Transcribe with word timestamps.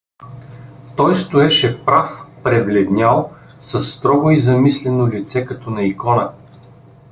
Той 0.97 1.15
стоеше 1.15 1.85
прав, 1.85 2.27
пребледнял, 2.43 3.31
със 3.59 3.91
строго 3.91 4.31
и 4.31 4.39
замислено 4.39 5.07
лице 5.09 5.45
като 5.45 5.69
на 5.69 5.83
икона. 5.83 6.31